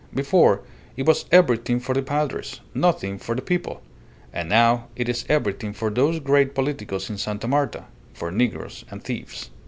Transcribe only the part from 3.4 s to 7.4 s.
people; and now it is everything for those great politicos in